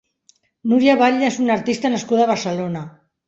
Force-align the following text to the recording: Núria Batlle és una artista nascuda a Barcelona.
Núria 0.71 0.95
Batlle 1.01 1.27
és 1.27 1.37
una 1.45 1.53
artista 1.57 1.93
nascuda 1.97 2.25
a 2.27 2.31
Barcelona. 2.35 2.85